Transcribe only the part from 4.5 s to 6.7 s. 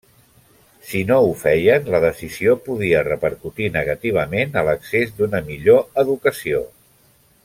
a l'accés d'una millor educació.